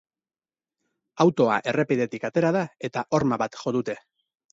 [1.25, 3.97] Autoa errepidetik atera da eta horma bat jo dute.